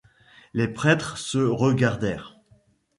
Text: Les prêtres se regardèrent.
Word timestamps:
Les 0.55 0.67
prêtres 0.67 1.19
se 1.19 1.37
regardèrent. 1.37 2.39